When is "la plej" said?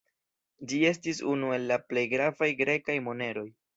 1.73-2.05